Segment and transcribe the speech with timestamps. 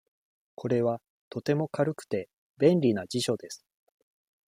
[0.55, 0.99] これは
[1.29, 3.63] とても軽くて、便利な辞書です。